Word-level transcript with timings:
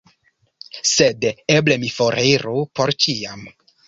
Sed 0.91 1.27
eble 1.55 1.77
mi 1.83 1.91
foriru— 1.97 2.55
por 2.81 2.93
ĉiam? 3.07 3.45